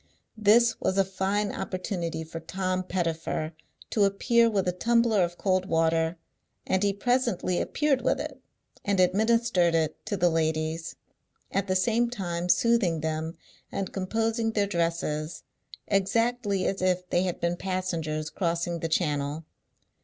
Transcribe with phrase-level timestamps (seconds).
[0.35, 3.53] This was a fine opportunity for Tom Pettifer
[3.91, 6.17] to appear with a tumbler of cold water,
[6.65, 8.41] and he presently appeared with it,
[8.83, 10.95] and administered it to the ladies;
[11.51, 13.37] at the same time soothing them,
[13.71, 15.43] and composing their dresses,
[15.87, 19.45] exactly as if they had been passengers crossing the Channel.